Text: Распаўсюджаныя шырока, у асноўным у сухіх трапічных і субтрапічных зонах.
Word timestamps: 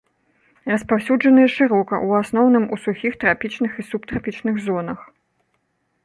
Распаўсюджаныя 0.71 1.49
шырока, 1.55 1.93
у 2.07 2.15
асноўным 2.21 2.65
у 2.75 2.79
сухіх 2.85 3.13
трапічных 3.23 3.71
і 3.83 3.85
субтрапічных 3.91 4.55
зонах. 4.69 4.99